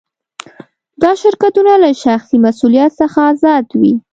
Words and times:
دا 1.01 1.11
شرکتونه 1.21 1.73
له 1.83 1.89
شخصي 2.03 2.37
مسوولیت 2.43 2.91
څخه 3.01 3.17
آزاد 3.31 3.65
وي. 3.81 3.93